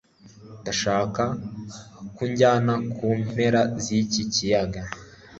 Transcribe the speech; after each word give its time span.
ndashaka 0.61 1.23
kunjyana 2.15 2.73
kumpera 2.95 3.59
ziki 3.83 4.21
kiyaga 4.33 4.81